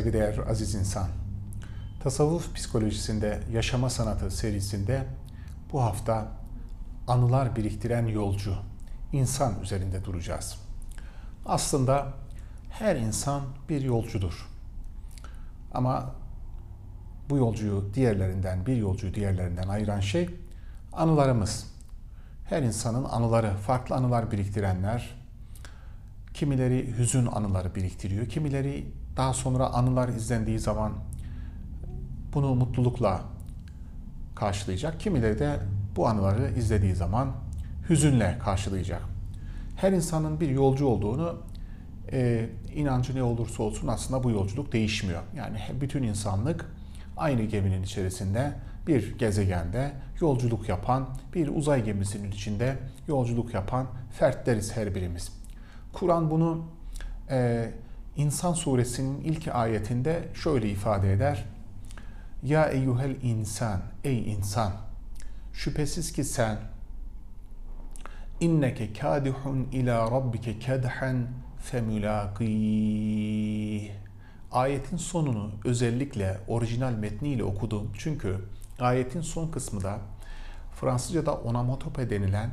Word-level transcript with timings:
Saygıdeğer 0.00 0.38
aziz 0.38 0.74
insan. 0.74 1.08
Tasavvuf 2.02 2.54
psikolojisinde 2.54 3.40
yaşama 3.52 3.90
sanatı 3.90 4.30
serisinde 4.30 5.04
bu 5.72 5.82
hafta 5.82 6.28
anılar 7.08 7.56
biriktiren 7.56 8.06
yolcu, 8.06 8.56
insan 9.12 9.60
üzerinde 9.62 10.04
duracağız. 10.04 10.58
Aslında 11.46 12.06
her 12.70 12.96
insan 12.96 13.42
bir 13.68 13.80
yolcudur. 13.80 14.48
Ama 15.74 16.14
bu 17.30 17.36
yolcuyu 17.36 17.94
diğerlerinden, 17.94 18.66
bir 18.66 18.76
yolcuyu 18.76 19.14
diğerlerinden 19.14 19.68
ayıran 19.68 20.00
şey 20.00 20.30
anılarımız. 20.92 21.66
Her 22.44 22.62
insanın 22.62 23.04
anıları, 23.04 23.54
farklı 23.54 23.96
anılar 23.96 24.30
biriktirenler, 24.30 25.14
kimileri 26.34 26.98
hüzün 26.98 27.26
anıları 27.26 27.74
biriktiriyor, 27.74 28.28
kimileri 28.28 28.99
daha 29.20 29.32
sonra 29.32 29.66
anılar 29.66 30.08
izlendiği 30.08 30.58
zaman 30.58 30.92
bunu 32.34 32.54
mutlulukla 32.54 33.20
karşılayacak. 34.34 35.00
Kimileri 35.00 35.38
de 35.38 35.60
bu 35.96 36.08
anıları 36.08 36.50
izlediği 36.58 36.94
zaman 36.94 37.32
hüzünle 37.90 38.38
karşılayacak. 38.44 39.02
Her 39.76 39.92
insanın 39.92 40.40
bir 40.40 40.48
yolcu 40.48 40.86
olduğunu 40.86 41.36
e, 42.12 42.48
inancı 42.74 43.14
ne 43.14 43.22
olursa 43.22 43.62
olsun 43.62 43.88
aslında 43.88 44.24
bu 44.24 44.30
yolculuk 44.30 44.72
değişmiyor. 44.72 45.22
Yani 45.36 45.58
bütün 45.80 46.02
insanlık 46.02 46.66
aynı 47.16 47.42
geminin 47.42 47.82
içerisinde 47.82 48.52
bir 48.86 49.18
gezegende 49.18 49.92
yolculuk 50.20 50.68
yapan, 50.68 51.08
bir 51.34 51.48
uzay 51.48 51.84
gemisinin 51.84 52.30
içinde 52.30 52.76
yolculuk 53.08 53.54
yapan 53.54 53.86
fertleriz 54.18 54.76
her 54.76 54.94
birimiz. 54.94 55.32
Kur'an 55.92 56.30
bunu 56.30 56.64
e, 57.30 57.70
İnsan 58.16 58.52
suresinin 58.52 59.20
ilk 59.20 59.48
ayetinde 59.48 60.28
şöyle 60.34 60.70
ifade 60.70 61.12
eder. 61.12 61.44
Ya 62.42 62.68
eyyuhel 62.68 63.16
insan, 63.22 63.80
ey 64.04 64.32
insan, 64.32 64.72
şüphesiz 65.52 66.12
ki 66.12 66.24
sen 66.24 66.58
inneke 68.40 68.92
kadihun 68.92 69.68
ila 69.72 70.10
rabbike 70.10 70.58
kedhen 70.58 71.26
femulaqih. 71.62 73.10
Ayetin 74.52 74.96
sonunu 74.96 75.50
özellikle 75.64 76.38
orijinal 76.48 76.92
metniyle 76.92 77.44
okudum. 77.44 77.90
Çünkü 77.98 78.36
ayetin 78.80 79.20
son 79.20 79.48
kısmı 79.48 79.82
da 79.82 79.98
Fransızca'da 80.80 81.34
onomatope 81.34 82.10
denilen 82.10 82.50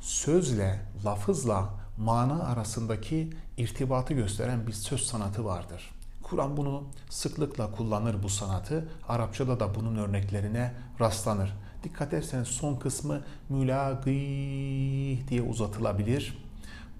sözle, 0.00 0.80
lafızla 1.04 1.70
mana 1.98 2.42
arasındaki 2.42 3.30
irtibatı 3.56 4.14
gösteren 4.14 4.66
bir 4.66 4.72
söz 4.72 5.00
sanatı 5.00 5.44
vardır. 5.44 5.90
Kur'an 6.22 6.56
bunu 6.56 6.84
sıklıkla 7.10 7.70
kullanır 7.70 8.22
bu 8.22 8.28
sanatı. 8.28 8.88
Arapçada 9.08 9.60
da 9.60 9.74
bunun 9.74 9.96
örneklerine 9.96 10.74
rastlanır. 11.00 11.56
Dikkat 11.84 12.12
ederseniz 12.14 12.48
son 12.48 12.76
kısmı 12.76 13.20
mülagih 13.48 15.28
diye 15.28 15.42
uzatılabilir. 15.42 16.38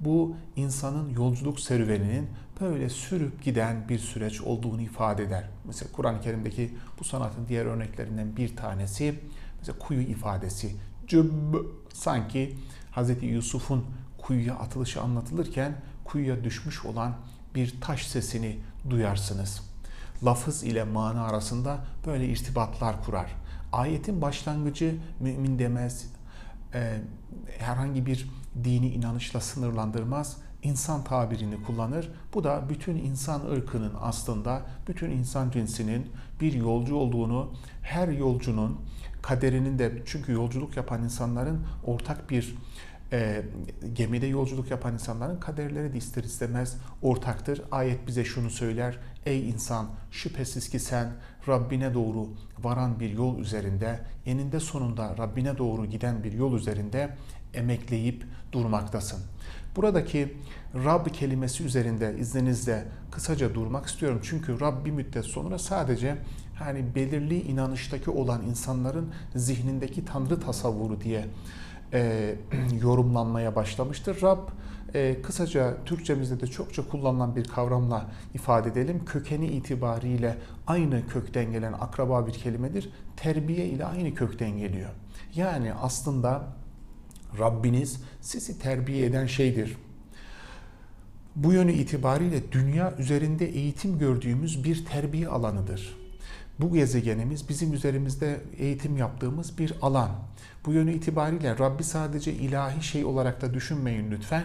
Bu 0.01 0.37
insanın 0.57 1.11
yolculuk 1.11 1.61
serüveninin 1.61 2.29
böyle 2.61 2.89
sürüp 2.89 3.43
giden 3.43 3.89
bir 3.89 3.99
süreç 3.99 4.41
olduğunu 4.41 4.83
ifade 4.83 5.23
eder. 5.23 5.49
Mesela 5.65 5.93
Kur'an-ı 5.93 6.21
Kerim'deki 6.21 6.75
bu 7.01 7.05
sanatın 7.05 7.49
diğer 7.49 7.67
örneklerinden 7.67 8.37
bir 8.37 8.57
tanesi 8.57 9.15
mesela 9.59 9.79
kuyu 9.79 10.01
ifadesi. 10.01 10.77
Cübb 11.07 11.55
sanki 11.93 12.57
Hz. 12.97 13.23
Yusuf'un 13.23 13.85
kuyuya 14.29 14.55
atılışı 14.55 15.03
anlatılırken 15.03 15.73
kuyuya 16.05 16.45
düşmüş 16.45 16.85
olan 16.85 17.15
bir 17.55 17.81
taş 17.81 18.07
sesini 18.07 18.59
duyarsınız. 18.91 19.61
Lafız 20.25 20.63
ile 20.63 20.85
mana 20.85 21.25
arasında 21.25 21.79
böyle 22.07 22.29
irtibatlar 22.29 23.05
kurar. 23.05 23.35
Ayetin 23.73 24.23
başlangıcı 24.23 24.97
mümin 25.21 25.59
demez, 25.59 26.07
e, 26.75 27.01
herhangi 27.59 28.07
bir 28.07 28.31
dini 28.65 28.89
inanışla 28.89 29.41
sınırlandırmaz, 29.41 30.37
insan 30.63 31.05
tabirini 31.05 31.63
kullanır. 31.63 32.11
Bu 32.35 32.45
da 32.45 32.69
bütün 32.69 32.97
insan 32.97 33.41
ırkının 33.51 33.93
aslında, 34.01 34.63
bütün 34.89 35.11
insan 35.11 35.51
cinsinin 35.51 36.13
bir 36.41 36.53
yolcu 36.53 36.97
olduğunu, 36.97 37.53
her 37.83 38.09
yolcunun 38.09 38.81
kaderinin 39.23 39.79
de 39.79 40.03
çünkü 40.07 40.33
yolculuk 40.33 40.77
yapan 40.77 41.03
insanların 41.03 41.67
ortak 41.85 42.31
bir 42.31 42.57
e, 43.13 43.43
gemide 43.93 44.27
yolculuk 44.27 44.71
yapan 44.71 44.93
insanların 44.93 45.41
kaderleri 45.41 45.93
de 45.93 45.99
ister 45.99 46.25
istemez 46.25 46.77
ortaktır. 47.03 47.63
Ayet 47.71 48.07
bize 48.07 48.25
şunu 48.25 48.51
söyler. 48.51 48.99
Ey 49.27 49.51
insan 49.51 49.87
şüphesiz 50.11 50.69
ki 50.69 50.79
sen 50.79 51.13
Rabbine 51.49 51.95
doğru 51.95 52.29
varan 52.59 53.01
bir 53.01 53.11
yol 53.11 53.39
üzerinde, 53.39 54.01
eninde 54.27 54.61
sonunda 54.61 55.15
Rabbine 55.19 55.59
doğru 55.59 55.87
giden 55.87 56.25
bir 56.25 56.33
yol 56.33 56.55
üzerinde 56.55 57.17
emekleyip 57.55 58.25
durmaktasın. 58.53 59.21
Buradaki 59.77 60.37
Rab 60.75 61.07
kelimesi 61.07 61.65
üzerinde 61.65 62.17
izninizle 62.19 62.85
kısaca 63.11 63.55
durmak 63.55 63.87
istiyorum. 63.87 64.21
Çünkü 64.23 64.61
Rab 64.61 64.85
bir 64.85 64.91
müddet 64.91 65.25
sonra 65.25 65.59
sadece 65.59 66.19
hani 66.55 66.95
belirli 66.95 67.41
inanıştaki 67.41 68.11
olan 68.11 68.43
insanların 68.43 69.13
zihnindeki 69.35 70.05
tanrı 70.05 70.41
tasavvuru 70.41 71.01
diye 71.01 71.25
e, 71.93 72.35
yorumlanmaya 72.83 73.57
başlamıştır. 73.57 74.23
Rab 74.23 74.39
e, 74.95 75.23
kısaca 75.23 75.77
Türkçemizde 75.85 76.41
de 76.41 76.47
çokça 76.47 76.89
kullanılan 76.89 77.37
bir 77.37 77.45
kavramla 77.45 78.07
ifade 78.35 78.69
edelim. 78.69 79.05
Kökeni 79.05 79.47
itibariyle 79.47 80.37
aynı 80.67 81.07
kökten 81.07 81.53
gelen 81.53 81.73
akraba 81.73 82.27
bir 82.27 82.33
kelimedir. 82.33 82.91
Terbiye 83.17 83.67
ile 83.67 83.85
aynı 83.85 84.15
kökten 84.15 84.59
geliyor. 84.59 84.91
Yani 85.35 85.75
aslında 85.75 86.43
Rabbiniz 87.39 88.03
sizi 88.21 88.59
terbiye 88.59 89.07
eden 89.07 89.27
şeydir. 89.27 89.77
Bu 91.37 91.53
yönü 91.53 91.73
itibariyle 91.73 92.53
dünya 92.53 92.97
üzerinde 92.99 93.47
eğitim 93.47 93.99
gördüğümüz 93.99 94.65
bir 94.65 94.85
terbiye 94.85 95.29
alanıdır. 95.29 95.97
Bu 96.61 96.73
gezegenimiz 96.73 97.49
bizim 97.49 97.73
üzerimizde 97.73 98.41
eğitim 98.59 98.97
yaptığımız 98.97 99.59
bir 99.59 99.75
alan. 99.83 100.11
Bu 100.67 100.73
yönü 100.73 100.93
itibariyle 100.93 101.59
Rabbi 101.59 101.85
sadece 101.85 102.33
ilahi 102.33 102.83
şey 102.83 103.05
olarak 103.05 103.43
da 103.43 103.55
düşünmeyin 103.55 104.11
lütfen. 104.11 104.45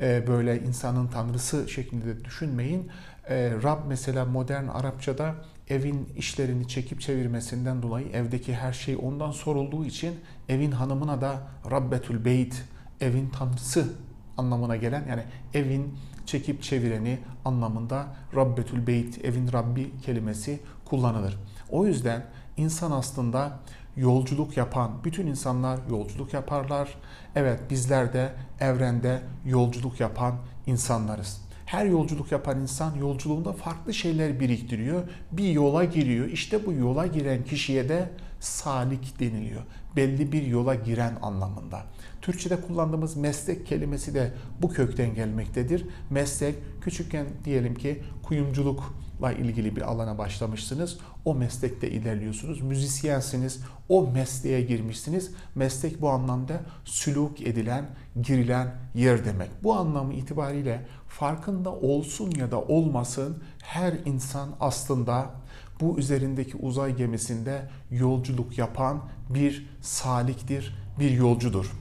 Ee, 0.00 0.24
böyle 0.26 0.62
insanın 0.62 1.06
tanrısı 1.06 1.68
şeklinde 1.68 2.06
de 2.06 2.24
düşünmeyin. 2.24 2.90
Ee, 3.28 3.52
Rab 3.62 3.78
mesela 3.88 4.24
modern 4.24 4.68
Arapçada 4.68 5.34
evin 5.68 6.08
işlerini 6.16 6.68
çekip 6.68 7.00
çevirmesinden 7.00 7.82
dolayı 7.82 8.08
evdeki 8.08 8.54
her 8.54 8.72
şey 8.72 8.96
ondan 9.02 9.30
sorulduğu 9.30 9.84
için 9.84 10.14
evin 10.48 10.70
hanımına 10.70 11.20
da 11.20 11.42
Rabbetül 11.70 12.24
Beyt, 12.24 12.64
evin 13.00 13.30
tanrısı 13.30 13.88
anlamına 14.38 14.76
gelen 14.76 15.04
yani 15.08 15.22
evin 15.54 15.94
çekip 16.26 16.62
çevireni 16.62 17.18
anlamında 17.44 18.06
Rabbetül 18.34 18.86
Beyt, 18.86 19.24
evin 19.24 19.52
Rabbi 19.52 20.00
kelimesi 20.00 20.60
kullanılır. 20.84 21.38
O 21.70 21.86
yüzden 21.86 22.24
insan 22.56 22.90
aslında 22.90 23.58
yolculuk 23.96 24.56
yapan, 24.56 24.90
bütün 25.04 25.26
insanlar 25.26 25.78
yolculuk 25.90 26.34
yaparlar. 26.34 26.94
Evet 27.36 27.60
bizler 27.70 28.12
de 28.12 28.32
evrende 28.60 29.22
yolculuk 29.46 30.00
yapan 30.00 30.34
insanlarız. 30.66 31.44
Her 31.66 31.86
yolculuk 31.86 32.32
yapan 32.32 32.60
insan 32.60 32.94
yolculuğunda 32.94 33.52
farklı 33.52 33.94
şeyler 33.94 34.40
biriktiriyor. 34.40 35.02
Bir 35.32 35.48
yola 35.48 35.84
giriyor. 35.84 36.26
İşte 36.26 36.66
bu 36.66 36.72
yola 36.72 37.06
giren 37.06 37.44
kişiye 37.44 37.88
de 37.88 38.10
salik 38.44 39.20
deniliyor. 39.20 39.62
Belli 39.96 40.32
bir 40.32 40.42
yola 40.42 40.74
giren 40.74 41.18
anlamında. 41.22 41.82
Türkçe'de 42.22 42.60
kullandığımız 42.60 43.16
meslek 43.16 43.66
kelimesi 43.66 44.14
de 44.14 44.32
bu 44.62 44.68
kökten 44.68 45.14
gelmektedir. 45.14 45.86
Meslek 46.10 46.54
küçükken 46.80 47.26
diyelim 47.44 47.74
ki 47.74 48.02
kuyumculukla 48.22 49.32
ilgili 49.32 49.76
bir 49.76 49.82
alana 49.82 50.18
başlamışsınız. 50.18 50.98
O 51.24 51.34
meslekte 51.34 51.90
ilerliyorsunuz. 51.90 52.60
Müzisyensiniz. 52.60 53.60
O 53.88 54.06
mesleğe 54.06 54.62
girmişsiniz. 54.62 55.30
Meslek 55.54 56.00
bu 56.00 56.08
anlamda 56.08 56.60
sülük 56.84 57.40
edilen, 57.40 57.86
girilen 58.22 58.74
yer 58.94 59.24
demek. 59.24 59.50
Bu 59.62 59.74
anlamı 59.74 60.14
itibariyle 60.14 60.86
farkında 61.08 61.72
olsun 61.72 62.30
ya 62.30 62.50
da 62.50 62.60
olmasın 62.60 63.42
her 63.62 63.92
insan 64.04 64.48
aslında 64.60 65.30
bu 65.84 65.98
üzerindeki 65.98 66.56
uzay 66.56 66.96
gemisinde 66.96 67.62
yolculuk 67.90 68.58
yapan 68.58 69.00
bir 69.30 69.66
saliktir, 69.80 70.76
bir 70.98 71.10
yolcudur. 71.10 71.72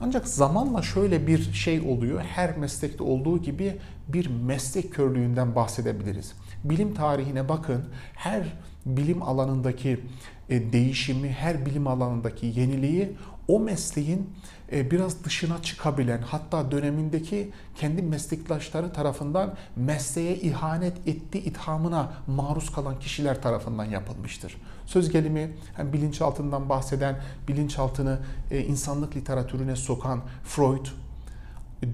Ancak 0.00 0.28
zamanla 0.28 0.82
şöyle 0.82 1.26
bir 1.26 1.52
şey 1.52 1.80
oluyor. 1.80 2.20
Her 2.20 2.58
meslekte 2.58 3.02
olduğu 3.02 3.42
gibi 3.42 3.76
bir 4.08 4.26
meslek 4.26 4.94
körlüğünden 4.94 5.54
bahsedebiliriz. 5.54 6.32
Bilim 6.64 6.94
tarihine 6.94 7.48
bakın. 7.48 7.84
Her 8.14 8.42
bilim 8.86 9.22
alanındaki 9.22 10.00
e, 10.48 10.72
değişimi, 10.72 11.28
her 11.28 11.66
bilim 11.66 11.86
alanındaki 11.86 12.46
yeniliği 12.46 13.12
o 13.48 13.60
mesleğin 13.60 14.30
e, 14.72 14.90
biraz 14.90 15.24
dışına 15.24 15.62
çıkabilen 15.62 16.22
hatta 16.22 16.70
dönemindeki 16.70 17.50
kendi 17.74 18.02
meslektaşları 18.02 18.92
tarafından 18.92 19.54
mesleğe 19.76 20.36
ihanet 20.36 21.08
etti 21.08 21.38
ithamına 21.38 22.12
maruz 22.26 22.72
kalan 22.72 22.98
kişiler 22.98 23.42
tarafından 23.42 23.84
yapılmıştır. 23.84 24.56
Söz 24.86 25.10
gelimi 25.10 25.52
hem 25.76 25.92
bilinçaltından 25.92 26.68
bahseden, 26.68 27.20
bilinçaltını 27.48 28.18
e, 28.50 28.60
insanlık 28.60 29.16
literatürüne 29.16 29.76
sokan 29.76 30.20
Freud, 30.44 30.86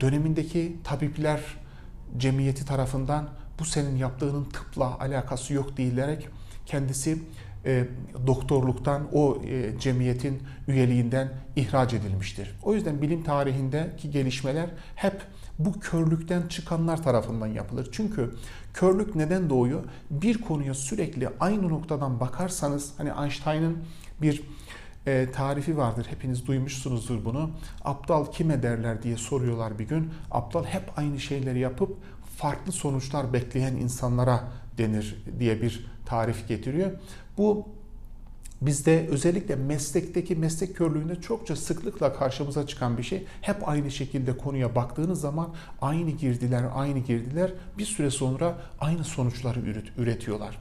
dönemindeki 0.00 0.76
tabipler 0.84 1.40
cemiyeti 2.18 2.66
tarafından 2.66 3.28
bu 3.58 3.64
senin 3.64 3.96
yaptığının 3.96 4.44
tıpla 4.44 4.98
alakası 5.00 5.54
yok 5.54 5.76
deyilerek 5.76 6.28
kendisi 6.66 7.18
e, 7.66 7.84
doktorluktan, 8.26 9.08
o 9.12 9.42
e, 9.44 9.78
cemiyetin 9.78 10.42
üyeliğinden 10.68 11.28
ihraç 11.56 11.94
edilmiştir. 11.94 12.58
O 12.62 12.74
yüzden 12.74 13.02
bilim 13.02 13.22
tarihindeki 13.22 14.10
gelişmeler 14.10 14.70
hep 14.94 15.22
bu 15.58 15.80
körlükten 15.80 16.42
çıkanlar 16.48 17.02
tarafından 17.02 17.46
yapılır. 17.46 17.88
Çünkü 17.92 18.34
körlük 18.74 19.14
neden 19.14 19.50
doğuyor? 19.50 19.84
Bir 20.10 20.40
konuya 20.40 20.74
sürekli 20.74 21.28
aynı 21.40 21.68
noktadan 21.68 22.20
bakarsanız, 22.20 22.92
hani 22.96 23.10
Einstein'ın 23.22 23.78
bir 24.22 24.42
e, 25.06 25.28
tarifi 25.32 25.76
vardır. 25.76 26.06
Hepiniz 26.10 26.46
duymuşsunuzdur 26.46 27.24
bunu. 27.24 27.50
Aptal 27.84 28.26
kime 28.32 28.62
derler 28.62 29.02
diye 29.02 29.16
soruyorlar 29.16 29.78
bir 29.78 29.88
gün. 29.88 30.10
Aptal 30.30 30.64
hep 30.64 30.98
aynı 30.98 31.20
şeyleri 31.20 31.58
yapıp 31.58 31.96
farklı 32.36 32.72
sonuçlar 32.72 33.32
bekleyen 33.32 33.76
insanlara 33.76 34.44
denir 34.78 35.24
diye 35.38 35.62
bir 35.62 35.86
tarif 36.06 36.48
getiriyor. 36.48 36.90
Bu 37.40 37.68
bizde 38.62 39.06
özellikle 39.10 39.56
meslekteki 39.56 40.36
meslek 40.36 40.76
körlüğünde 40.76 41.20
çokça 41.20 41.56
sıklıkla 41.56 42.12
karşımıza 42.12 42.66
çıkan 42.66 42.98
bir 42.98 43.02
şey. 43.02 43.26
Hep 43.40 43.68
aynı 43.68 43.90
şekilde 43.90 44.36
konuya 44.36 44.74
baktığınız 44.74 45.20
zaman 45.20 45.54
aynı 45.82 46.10
girdiler, 46.10 46.64
aynı 46.74 46.98
girdiler 46.98 47.52
bir 47.78 47.84
süre 47.84 48.10
sonra 48.10 48.58
aynı 48.80 49.04
sonuçları 49.04 49.60
üretiyorlar. 49.98 50.58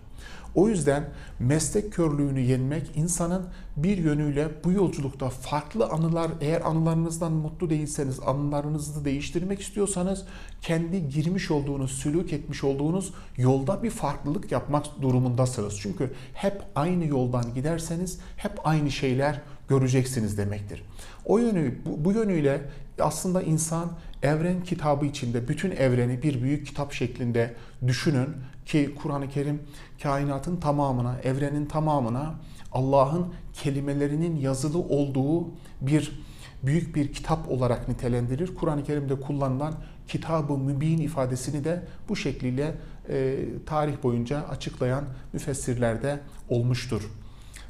O 0.55 0.69
yüzden 0.69 1.09
meslek 1.39 1.93
körlüğünü 1.93 2.39
yenmek 2.39 2.91
insanın 2.95 3.45
bir 3.77 3.97
yönüyle 3.97 4.47
bu 4.63 4.71
yolculukta 4.71 5.29
farklı 5.29 5.85
anılar 5.85 6.31
eğer 6.41 6.61
anılarınızdan 6.61 7.31
mutlu 7.31 7.69
değilseniz 7.69 8.19
anılarınızı 8.19 9.05
değiştirmek 9.05 9.61
istiyorsanız 9.61 10.25
kendi 10.61 11.09
girmiş 11.09 11.51
olduğunuz, 11.51 11.91
sülük 11.91 12.33
etmiş 12.33 12.63
olduğunuz 12.63 13.13
yolda 13.37 13.83
bir 13.83 13.89
farklılık 13.89 14.51
yapmak 14.51 15.01
durumundasınız. 15.01 15.79
Çünkü 15.79 16.13
hep 16.33 16.61
aynı 16.75 17.05
yoldan 17.05 17.53
giderseniz 17.53 18.19
hep 18.37 18.51
aynı 18.63 18.91
şeyler 18.91 19.41
göreceksiniz 19.67 20.37
demektir. 20.37 20.83
O 21.25 21.37
yönü 21.37 21.75
bu, 21.85 22.05
bu 22.05 22.11
yönüyle 22.11 22.61
aslında 22.99 23.41
insan 23.41 23.91
evren 24.23 24.63
kitabı 24.63 25.05
içinde 25.05 25.47
bütün 25.47 25.71
evreni 25.71 26.23
bir 26.23 26.41
büyük 26.41 26.67
kitap 26.67 26.93
şeklinde 26.93 27.55
düşünün 27.87 28.27
ki 28.69 28.95
Kur'an-ı 29.01 29.29
Kerim 29.29 29.61
kainatın 30.03 30.57
tamamına, 30.57 31.19
evrenin 31.23 31.65
tamamına 31.65 32.35
Allah'ın 32.71 33.33
kelimelerinin 33.53 34.35
yazılı 34.35 34.77
olduğu 34.79 35.47
bir 35.81 36.21
büyük 36.63 36.95
bir 36.95 37.13
kitap 37.13 37.51
olarak 37.51 37.87
nitelendirir. 37.87 38.55
Kur'an-ı 38.55 38.83
Kerim'de 38.83 39.19
kullanılan 39.19 39.73
kitabı 40.07 40.57
mübin 40.57 40.97
ifadesini 40.97 41.63
de 41.63 41.83
bu 42.09 42.15
şekliyle 42.15 42.75
e, 43.09 43.45
tarih 43.65 44.03
boyunca 44.03 44.41
açıklayan 44.47 45.03
müfessirlerde 45.33 46.19
olmuştur. 46.49 47.11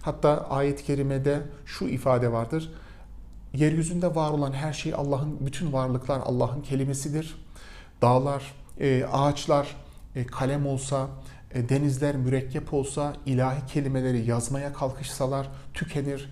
Hatta 0.02 0.48
ayet-i 0.50 0.84
kerimede 0.84 1.42
şu 1.66 1.88
ifade 1.88 2.32
vardır. 2.32 2.72
Yeryüzünde 3.54 4.16
var 4.16 4.32
olan 4.32 4.52
her 4.52 4.74
şey 4.74 4.94
Allah'ın, 4.94 5.38
bütün 5.46 5.74
varlıklar 5.74 6.20
Allah'ın 6.26 6.62
kelimesidir. 6.62 7.46
Dağlar, 8.02 8.54
e, 8.80 9.06
ağaçlar 9.12 9.76
kalem 10.32 10.68
olsa, 10.68 11.10
e, 11.54 11.70
denizler 11.70 12.16
mürekkep 12.16 12.74
olsa, 12.74 13.16
ilahi 13.26 13.66
kelimeleri 13.66 14.30
yazmaya 14.30 14.74
kalkışsalar 14.74 15.50
tükenir. 15.74 16.30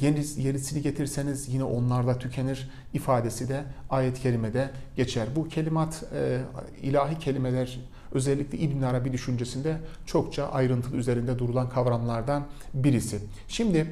Yeni, 0.00 0.24
yenisini 0.36 0.82
getirseniz 0.82 1.48
yine 1.48 1.64
onlar 1.64 2.06
da 2.06 2.18
tükenir 2.18 2.70
ifadesi 2.94 3.48
de 3.48 3.64
ayet-i 3.90 4.22
kerimede 4.22 4.70
geçer. 4.96 5.28
Bu 5.36 5.48
kelimat, 5.48 6.04
ilahi 6.82 7.18
kelimeler 7.18 7.78
özellikle 8.12 8.58
İbn 8.58 8.82
Arabi 8.82 9.12
düşüncesinde 9.12 9.76
çokça 10.06 10.48
ayrıntılı 10.48 10.96
üzerinde 10.96 11.38
durulan 11.38 11.68
kavramlardan 11.68 12.46
birisi. 12.74 13.18
Şimdi 13.48 13.86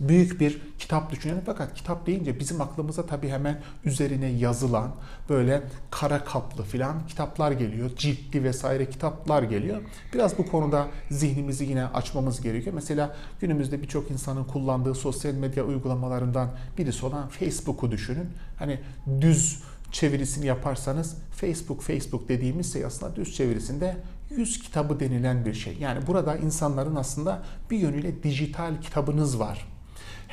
büyük 0.00 0.40
bir 0.40 0.60
kitap 0.78 1.10
düşünelim. 1.10 1.42
Fakat 1.46 1.74
kitap 1.74 2.06
deyince 2.06 2.40
bizim 2.40 2.60
aklımıza 2.60 3.06
tabii 3.06 3.28
hemen 3.28 3.60
üzerine 3.84 4.26
yazılan 4.26 4.90
böyle 5.28 5.62
kara 5.90 6.24
kaplı 6.24 6.64
filan 6.64 7.06
kitaplar 7.06 7.52
geliyor. 7.52 7.90
Ciltli 7.96 8.44
vesaire 8.44 8.90
kitaplar 8.90 9.42
geliyor. 9.42 9.82
Biraz 10.14 10.38
bu 10.38 10.46
konuda 10.46 10.86
zihnimizi 11.10 11.64
yine 11.64 11.86
açmamız 11.86 12.40
gerekiyor. 12.40 12.74
Mesela 12.74 13.16
günümüzde 13.40 13.82
birçok 13.82 14.10
insanın 14.10 14.44
kullandığı 14.44 14.94
sosyal 14.94 15.34
medya 15.34 15.64
uygulamalarından 15.64 16.50
birisi 16.78 17.06
olan 17.06 17.28
Facebook'u 17.28 17.90
düşünün. 17.90 18.28
Hani 18.58 18.80
düz 19.20 19.62
çevirisini 19.92 20.46
yaparsanız 20.46 21.16
Facebook 21.36 21.82
Facebook 21.82 22.28
dediğimiz 22.28 22.72
şey 22.72 22.84
aslında 22.84 23.16
düz 23.16 23.34
çevirisinde 23.36 23.96
yüz 24.30 24.62
kitabı 24.62 25.00
denilen 25.00 25.44
bir 25.44 25.54
şey. 25.54 25.76
Yani 25.80 26.06
burada 26.06 26.36
insanların 26.36 26.94
aslında 26.94 27.42
bir 27.70 27.78
yönüyle 27.78 28.22
dijital 28.22 28.80
kitabınız 28.80 29.38
var. 29.38 29.73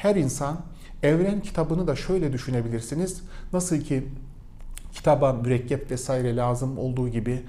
Her 0.02 0.16
insan 0.16 0.62
evren 1.04 1.42
kitabını 1.42 1.88
da 1.88 1.96
şöyle 1.96 2.34
düşünebilirsiniz. 2.34 3.22
Nasıl 3.54 3.82
ki 3.82 4.08
kitaba 4.94 5.34
mürekkep 5.34 5.92
vesaire 5.92 6.36
lazım 6.36 6.78
olduğu 6.78 7.10
gibi 7.10 7.44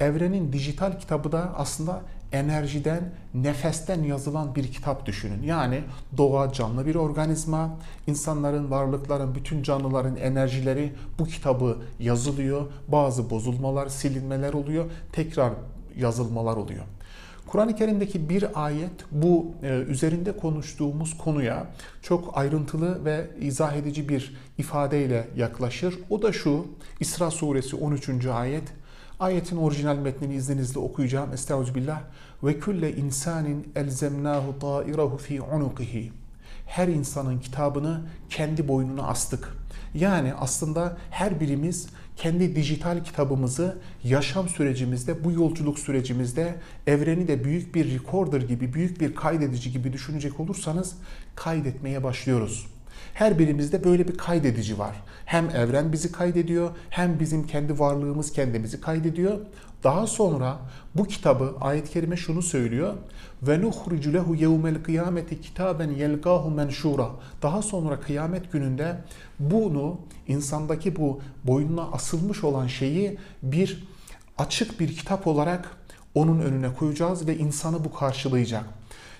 evrenin 0.00 0.52
dijital 0.52 0.98
kitabı 0.98 1.32
da 1.32 1.52
aslında 1.56 2.02
enerjiden, 2.32 3.12
nefesten 3.34 4.02
yazılan 4.02 4.54
bir 4.54 4.72
kitap 4.72 5.06
düşünün. 5.06 5.42
Yani 5.42 5.80
doğa 6.16 6.52
canlı 6.52 6.86
bir 6.86 6.94
organizma, 6.94 7.70
insanların, 8.06 8.70
varlıkların, 8.70 9.34
bütün 9.34 9.62
canlıların 9.62 10.16
enerjileri 10.16 10.92
bu 11.18 11.24
kitabı 11.24 11.78
yazılıyor. 11.98 12.66
Bazı 12.88 13.30
bozulmalar, 13.30 13.88
silinmeler 13.88 14.52
oluyor, 14.52 14.84
tekrar 15.12 15.52
yazılmalar 15.96 16.56
oluyor. 16.56 16.84
Kur'an-ı 17.46 17.76
Kerim'deki 17.76 18.28
bir 18.28 18.64
ayet 18.64 18.90
bu 19.10 19.46
e, 19.62 19.68
üzerinde 19.68 20.36
konuştuğumuz 20.36 21.18
konuya 21.18 21.66
çok 22.02 22.38
ayrıntılı 22.38 23.04
ve 23.04 23.30
izah 23.40 23.76
edici 23.76 24.08
bir 24.08 24.36
ifadeyle 24.58 25.28
yaklaşır. 25.36 25.98
O 26.10 26.22
da 26.22 26.32
şu 26.32 26.66
İsra 27.00 27.30
suresi 27.30 27.76
13. 27.76 28.26
ayet. 28.26 28.62
Ayetin 29.20 29.56
orijinal 29.56 29.96
metnini 29.96 30.34
izninizle 30.34 30.80
okuyacağım. 30.80 31.32
Estağfirullah. 31.32 32.00
Ve 32.44 32.58
külle 32.58 32.96
insanin 32.96 33.72
elzemnahu 33.76 34.58
ta'irahu 34.60 35.16
fi 35.16 35.42
unukihi. 35.42 36.12
Her 36.66 36.88
insanın 36.88 37.38
kitabını 37.38 38.00
kendi 38.30 38.68
boynuna 38.68 39.02
astık. 39.02 39.56
Yani 39.94 40.34
aslında 40.34 40.96
her 41.10 41.40
birimiz 41.40 41.88
kendi 42.16 42.56
dijital 42.56 43.04
kitabımızı 43.04 43.78
yaşam 44.04 44.48
sürecimizde, 44.48 45.24
bu 45.24 45.32
yolculuk 45.32 45.78
sürecimizde 45.78 46.54
evreni 46.86 47.28
de 47.28 47.44
büyük 47.44 47.74
bir 47.74 47.94
recorder 47.94 48.40
gibi, 48.40 48.74
büyük 48.74 49.00
bir 49.00 49.14
kaydedici 49.14 49.72
gibi 49.72 49.92
düşünecek 49.92 50.40
olursanız 50.40 50.96
kaydetmeye 51.34 52.02
başlıyoruz. 52.02 52.66
Her 53.14 53.38
birimizde 53.38 53.84
böyle 53.84 54.08
bir 54.08 54.18
kaydedici 54.18 54.78
var. 54.78 54.96
Hem 55.24 55.50
evren 55.50 55.92
bizi 55.92 56.12
kaydediyor, 56.12 56.70
hem 56.90 57.20
bizim 57.20 57.46
kendi 57.46 57.78
varlığımız 57.78 58.32
kendimizi 58.32 58.80
kaydediyor. 58.80 59.38
Daha 59.84 60.06
sonra 60.06 60.58
bu 60.94 61.04
kitabı 61.04 61.54
ayet-i 61.60 61.90
kerime 61.90 62.16
şunu 62.16 62.42
söylüyor. 62.42 62.94
Ve 63.42 63.60
nuhricu 63.60 64.12
lehu 64.12 64.34
yevmel 64.34 64.82
kıyameti 64.82 65.40
kitaben 65.40 65.90
yelgahu 65.90 66.50
menşura. 66.50 67.10
Daha 67.42 67.62
sonra 67.62 68.00
kıyamet 68.00 68.52
gününde 68.52 68.96
bunu 69.40 69.98
insandaki 70.28 70.96
bu 70.96 71.20
boynuna 71.44 71.82
asılmış 71.92 72.44
olan 72.44 72.66
şeyi 72.66 73.18
bir 73.42 73.84
açık 74.38 74.80
bir 74.80 74.96
kitap 74.96 75.26
olarak 75.26 75.76
onun 76.14 76.40
önüne 76.40 76.74
koyacağız 76.74 77.26
ve 77.26 77.36
insanı 77.36 77.84
bu 77.84 77.92
karşılayacak. 77.94 78.64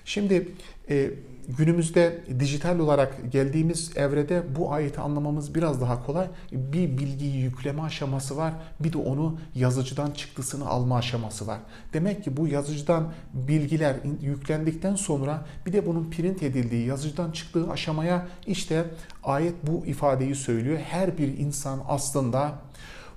Şimdi 0.05 0.51
e, 0.89 1.11
günümüzde 1.47 2.23
dijital 2.39 2.79
olarak 2.79 3.31
geldiğimiz 3.31 3.97
evrede 3.97 4.43
bu 4.55 4.73
ayeti 4.73 5.01
anlamamız 5.01 5.55
biraz 5.55 5.81
daha 5.81 6.05
kolay. 6.05 6.27
Bir 6.51 6.97
bilgiyi 6.97 7.37
yükleme 7.37 7.81
aşaması 7.81 8.37
var. 8.37 8.53
Bir 8.79 8.93
de 8.93 8.97
onu 8.97 9.37
yazıcıdan 9.55 10.11
çıktısını 10.11 10.67
alma 10.67 10.97
aşaması 10.97 11.47
var. 11.47 11.59
Demek 11.93 12.23
ki 12.23 12.37
bu 12.37 12.47
yazıcıdan 12.47 13.13
bilgiler 13.33 13.95
yüklendikten 14.21 14.95
sonra 14.95 15.45
bir 15.65 15.73
de 15.73 15.85
bunun 15.85 16.09
print 16.11 16.43
edildiği, 16.43 16.87
yazıcıdan 16.87 17.31
çıktığı 17.31 17.71
aşamaya 17.71 18.27
işte 18.47 18.85
ayet 19.23 19.55
bu 19.63 19.85
ifadeyi 19.85 20.35
söylüyor. 20.35 20.77
Her 20.77 21.17
bir 21.17 21.37
insan 21.37 21.79
aslında 21.87 22.51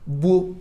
bu 0.07 0.57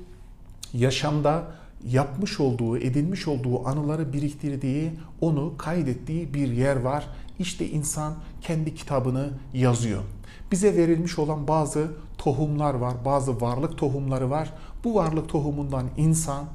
yaşamda 0.74 1.44
yapmış 1.88 2.40
olduğu, 2.40 2.78
edinmiş 2.78 3.28
olduğu 3.28 3.68
anıları 3.68 4.14
biriktirdiği, 4.14 4.92
onu 5.22 5.58
kaydettiği 5.58 6.34
bir 6.34 6.52
yer 6.52 6.76
var. 6.76 7.08
İşte 7.40 7.70
insan 7.70 8.14
kendi 8.42 8.76
kitabını 8.76 9.30
yazıyor. 9.54 10.04
Bize 10.52 10.78
verilmiş 10.78 11.20
olan 11.20 11.48
bazı 11.48 11.92
tohumlar 12.18 12.74
var, 12.74 12.94
bazı 13.06 13.42
varlık 13.42 13.78
tohumları 13.78 14.30
var. 14.30 14.54
Bu 14.84 14.96
varlık 14.96 15.30
tohumundan 15.30 15.86
insan 15.98 16.46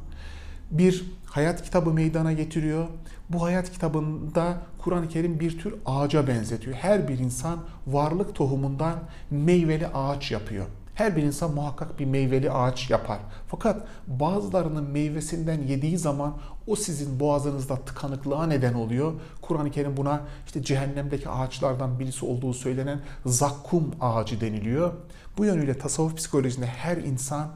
bir 0.71 1.05
hayat 1.27 1.63
kitabı 1.63 1.91
meydana 1.91 2.33
getiriyor. 2.33 2.87
Bu 3.31 3.43
hayat 3.43 3.73
kitabında 3.73 4.63
Kur'an-ı 4.79 5.09
Kerim 5.09 5.41
bir 5.41 5.59
tür 5.59 5.75
ağaca 5.87 6.27
benzetiyor. 6.27 6.77
Her 6.77 7.09
bir 7.09 7.19
insan 7.19 7.59
varlık 7.87 8.35
tohumundan 8.35 8.99
meyveli 9.31 9.87
ağaç 9.87 10.31
yapıyor. 10.31 10.67
Her 10.95 11.17
bir 11.17 11.23
insan 11.23 11.55
muhakkak 11.55 11.99
bir 11.99 12.05
meyveli 12.05 12.51
ağaç 12.51 12.91
yapar. 12.91 13.19
Fakat 13.49 13.87
bazılarının 14.07 14.91
meyvesinden 14.91 15.63
yediği 15.63 15.99
zaman 15.99 16.37
o 16.67 16.77
sizin 16.77 17.21
boğazınızda 17.21 17.77
tıkanıklığa 17.77 18.47
neden 18.47 18.75
oluyor. 18.75 19.13
Kur'an-ı 19.43 19.71
Kerim 19.71 19.97
buna 19.97 20.21
işte 20.47 20.63
cehennemdeki 20.63 21.29
ağaçlardan 21.29 21.99
birisi 21.99 22.27
olduğu 22.27 22.55
söylenen 22.55 23.01
zakkum 23.27 23.95
ağacı 24.01 24.41
deniliyor. 24.41 24.93
Bu 25.39 25.45
yönüyle 25.45 25.79
tasavvuf 25.79 26.17
psikolojisinde 26.17 26.67
her 26.67 26.97
insan 26.97 27.49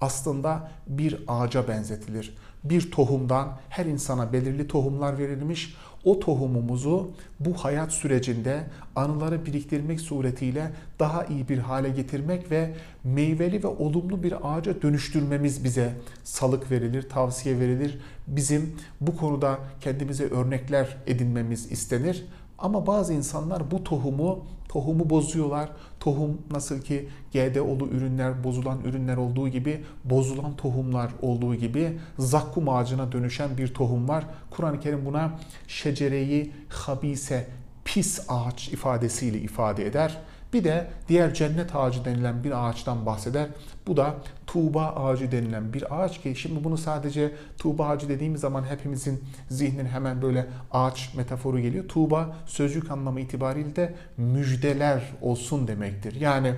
aslında 0.00 0.70
bir 0.86 1.24
ağaca 1.28 1.68
benzetilir. 1.68 2.36
Bir 2.64 2.90
tohumdan 2.90 3.58
her 3.68 3.86
insana 3.86 4.32
belirli 4.32 4.68
tohumlar 4.68 5.18
verilmiş. 5.18 5.76
O 6.04 6.20
tohumumuzu 6.20 7.10
bu 7.40 7.54
hayat 7.54 7.92
sürecinde 7.92 8.64
anıları 8.96 9.46
biriktirmek 9.46 10.00
suretiyle 10.00 10.72
daha 10.98 11.24
iyi 11.24 11.48
bir 11.48 11.58
hale 11.58 11.88
getirmek 11.88 12.50
ve 12.50 12.74
meyveli 13.04 13.62
ve 13.62 13.66
olumlu 13.66 14.22
bir 14.22 14.34
ağaca 14.42 14.82
dönüştürmemiz 14.82 15.64
bize 15.64 15.92
salık 16.24 16.70
verilir, 16.70 17.08
tavsiye 17.08 17.60
verilir. 17.60 17.98
Bizim 18.26 18.76
bu 19.00 19.16
konuda 19.16 19.58
kendimize 19.80 20.24
örnekler 20.24 20.96
edinmemiz 21.06 21.72
istenir. 21.72 22.26
Ama 22.58 22.86
bazı 22.86 23.12
insanlar 23.12 23.70
bu 23.70 23.84
tohumu 23.84 24.44
tohumu 24.68 25.10
bozuyorlar. 25.10 25.68
Tohum 26.00 26.38
nasıl 26.50 26.80
ki 26.80 27.08
GDO'lu 27.32 27.86
ürünler, 27.86 28.44
bozulan 28.44 28.80
ürünler 28.84 29.16
olduğu 29.16 29.48
gibi 29.48 29.84
bozulan 30.04 30.56
tohumlar 30.56 31.10
olduğu 31.22 31.54
gibi 31.54 31.98
zakkum 32.18 32.68
ağacına 32.68 33.12
dönüşen 33.12 33.58
bir 33.58 33.74
tohum 33.74 34.08
var. 34.08 34.24
Kur'an-ı 34.50 34.80
Kerim 34.80 35.06
buna 35.06 35.38
şecereyi 35.68 36.52
habise, 36.68 37.48
pis 37.84 38.24
ağaç 38.28 38.68
ifadesiyle 38.68 39.38
ifade 39.38 39.86
eder. 39.86 40.18
Bir 40.56 40.64
de 40.64 40.86
diğer 41.08 41.34
cennet 41.34 41.76
ağacı 41.76 42.04
denilen 42.04 42.44
bir 42.44 42.68
ağaçtan 42.68 43.06
bahseder. 43.06 43.46
Bu 43.86 43.96
da 43.96 44.14
tuğba 44.46 44.86
ağacı 44.86 45.32
denilen 45.32 45.72
bir 45.72 46.00
ağaç 46.00 46.22
ki 46.22 46.34
şimdi 46.36 46.64
bunu 46.64 46.78
sadece 46.78 47.32
tuğba 47.58 47.88
ağacı 47.88 48.08
dediğimiz 48.08 48.40
zaman 48.40 48.64
hepimizin 48.64 49.24
zihnine 49.50 49.88
hemen 49.88 50.22
böyle 50.22 50.46
ağaç 50.70 51.14
metaforu 51.14 51.60
geliyor. 51.60 51.88
Tuğba 51.88 52.36
sözcük 52.46 52.90
anlamı 52.90 53.20
itibariyle 53.20 53.76
de 53.76 53.94
müjdeler 54.16 55.02
olsun 55.22 55.68
demektir. 55.68 56.20
Yani 56.20 56.54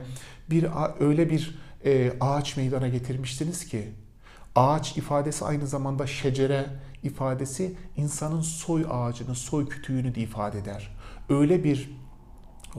bir 0.50 0.66
öyle 1.00 1.30
bir 1.30 1.58
e, 1.84 2.12
ağaç 2.20 2.56
meydana 2.56 2.88
getirmiştiniz 2.88 3.66
ki 3.66 3.88
ağaç 4.54 4.96
ifadesi 4.96 5.44
aynı 5.44 5.66
zamanda 5.66 6.06
şecere 6.06 6.66
ifadesi 7.02 7.74
insanın 7.96 8.40
soy 8.40 8.86
ağacını, 8.90 9.34
soy 9.34 9.68
kütüğünü 9.68 10.14
de 10.14 10.20
ifade 10.20 10.58
eder. 10.58 10.96
Öyle 11.28 11.64
bir 11.64 11.90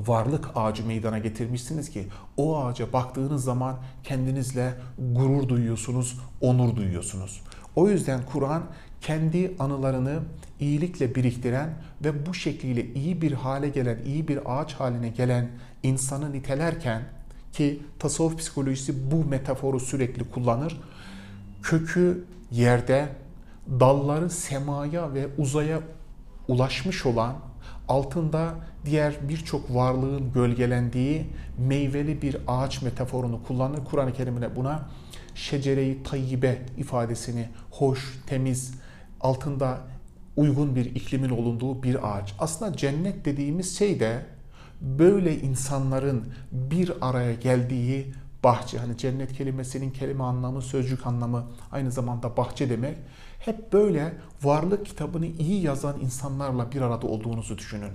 varlık 0.07 0.49
ağacı 0.55 0.85
meydana 0.85 1.19
getirmişsiniz 1.19 1.89
ki 1.89 2.07
o 2.37 2.57
ağaca 2.57 2.93
baktığınız 2.93 3.43
zaman 3.43 3.77
kendinizle 4.03 4.73
gurur 4.97 5.49
duyuyorsunuz, 5.49 6.19
onur 6.41 6.75
duyuyorsunuz. 6.75 7.41
O 7.75 7.89
yüzden 7.89 8.21
Kur'an 8.31 8.63
kendi 9.01 9.55
anılarını 9.59 10.19
iyilikle 10.59 11.15
biriktiren 11.15 11.73
ve 12.03 12.25
bu 12.25 12.33
şekliyle 12.33 12.93
iyi 12.93 13.21
bir 13.21 13.31
hale 13.31 13.69
gelen, 13.69 13.99
iyi 14.05 14.27
bir 14.27 14.39
ağaç 14.45 14.73
haline 14.73 15.09
gelen 15.09 15.49
insanı 15.83 16.33
nitelerken 16.33 17.03
ki 17.53 17.81
tasavvuf 17.99 18.37
psikolojisi 18.37 19.11
bu 19.11 19.25
metaforu 19.25 19.79
sürekli 19.79 20.29
kullanır. 20.29 20.81
Kökü 21.63 22.25
yerde, 22.51 23.09
dalları 23.69 24.29
semaya 24.29 25.13
ve 25.13 25.27
uzaya 25.37 25.79
ulaşmış 26.47 27.05
olan 27.05 27.35
altında 27.89 28.55
diğer 28.85 29.15
birçok 29.29 29.75
varlığın 29.75 30.33
gölgelendiği 30.33 31.25
meyveli 31.57 32.21
bir 32.21 32.37
ağaç 32.47 32.81
metaforunu 32.81 33.43
kullanır. 33.43 33.79
Kur'an-ı 33.85 34.13
Kerim'ine 34.13 34.55
buna 34.55 34.89
şecere-i 35.35 36.03
tayyibe 36.03 36.61
ifadesini 36.77 37.49
hoş, 37.71 38.19
temiz, 38.27 38.73
altında 39.21 39.77
uygun 40.35 40.75
bir 40.75 40.85
iklimin 40.85 41.29
olunduğu 41.29 41.83
bir 41.83 42.17
ağaç. 42.17 42.35
Aslında 42.39 42.77
cennet 42.77 43.25
dediğimiz 43.25 43.77
şey 43.77 43.99
de 43.99 44.25
böyle 44.81 45.39
insanların 45.39 46.33
bir 46.51 46.91
araya 47.01 47.33
geldiği 47.33 48.13
bahçe. 48.43 48.77
Hani 48.77 48.97
cennet 48.97 49.33
kelimesinin 49.33 49.91
kelime 49.91 50.23
anlamı, 50.23 50.61
sözcük 50.61 51.07
anlamı 51.07 51.47
aynı 51.71 51.91
zamanda 51.91 52.37
bahçe 52.37 52.69
demek. 52.69 52.97
Hep 53.39 53.73
böyle 53.73 54.13
varlık 54.43 54.85
kitabını 54.85 55.25
iyi 55.25 55.61
yazan 55.61 55.99
insanlarla 55.99 56.71
bir 56.71 56.81
arada 56.81 57.07
olduğunuzu 57.07 57.57
düşünün. 57.57 57.91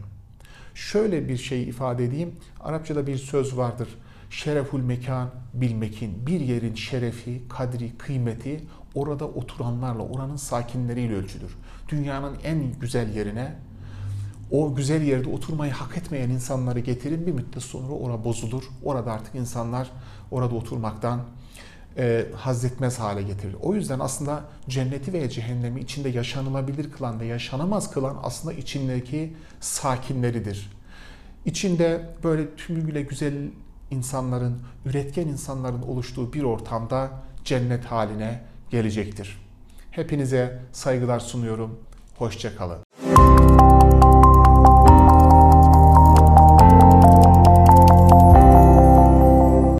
Şöyle 0.75 1.29
bir 1.29 1.37
şey 1.37 1.63
ifade 1.63 2.05
edeyim. 2.05 2.37
Arapçada 2.61 3.07
bir 3.07 3.17
söz 3.17 3.57
vardır. 3.57 3.89
Şereful 4.31 4.81
mekan 4.81 5.31
bilmekin. 5.55 6.27
Bir 6.27 6.41
yerin 6.41 6.75
şerefi, 6.75 7.43
kadri, 7.49 7.99
kıymeti 7.99 8.65
orada 8.95 9.29
oturanlarla, 9.29 10.03
oranın 10.03 10.37
sakinleriyle 10.37 11.15
ölçülür. 11.15 11.57
Dünyanın 11.89 12.37
en 12.45 12.73
güzel 12.81 13.17
yerine 13.17 13.55
o 14.51 14.75
güzel 14.75 15.03
yerde 15.03 15.29
oturmayı 15.29 15.73
hak 15.73 15.97
etmeyen 15.97 16.31
insanları 16.31 16.81
getirin 16.81 17.27
bir 17.27 17.33
müddet 17.33 17.63
sonra 17.63 17.93
ora 17.93 18.25
bozulur. 18.25 18.65
Orada 18.83 19.13
artık 19.13 19.35
insanlar 19.35 19.91
orada 20.31 20.55
oturmaktan 20.55 21.21
e, 21.99 22.27
hazzetmez 22.37 22.99
hale 22.99 23.23
getirir. 23.23 23.57
O 23.63 23.75
yüzden 23.75 24.01
aslında 24.01 24.45
cenneti 24.69 25.13
veya 25.13 25.29
cehennemi 25.29 25.81
içinde 25.81 26.09
yaşanılabilir 26.09 26.93
kılan 26.93 27.21
ve 27.21 27.27
yaşanamaz 27.27 27.91
kılan 27.91 28.17
aslında 28.23 28.55
içindeki 28.55 29.37
sakinleridir. 29.61 30.71
İçinde 31.45 32.11
böyle 32.25 32.57
tümüyle 32.57 33.03
güzel 33.03 33.35
insanların, 33.91 34.63
üretken 34.85 35.27
insanların 35.27 35.83
oluştuğu 35.83 36.33
bir 36.33 36.43
ortamda 36.43 37.11
cennet 37.45 37.85
haline 37.85 38.41
gelecektir. 38.71 39.39
Hepinize 39.91 40.63
saygılar 40.73 41.21
sunuyorum. 41.21 41.79
Hoşçakalın. 42.17 42.84